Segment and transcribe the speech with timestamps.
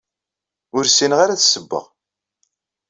[0.75, 1.85] Ur ssineɣ ara ad ssewweɣ.